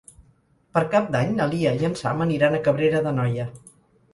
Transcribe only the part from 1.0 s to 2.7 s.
d'Any na Lia i en Sam aniran a